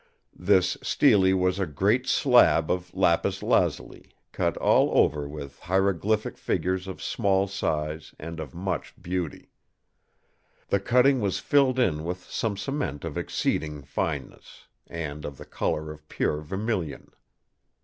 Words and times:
This 0.39 0.77
Stele 0.81 1.35
was 1.35 1.59
a 1.59 1.67
great 1.67 2.07
slab 2.07 2.71
of 2.71 2.91
lapis 2.95 3.43
lazuli, 3.43 4.09
cut 4.31 4.57
all 4.57 4.89
over 4.97 5.29
with 5.29 5.59
hieroglyphic 5.59 6.39
figures 6.39 6.87
of 6.87 7.03
small 7.03 7.45
size 7.45 8.15
and 8.17 8.39
of 8.39 8.55
much 8.55 8.95
beauty. 8.99 9.51
The 10.69 10.79
cutting 10.79 11.19
was 11.21 11.37
filled 11.37 11.77
in 11.77 12.03
with 12.03 12.23
some 12.23 12.57
cement 12.57 13.05
of 13.05 13.15
exceeding 13.15 13.83
fineness, 13.83 14.65
and 14.87 15.23
of 15.23 15.37
the 15.37 15.45
colour 15.45 15.91
of 15.91 16.09
pure 16.09 16.41
vermilion. 16.41 17.11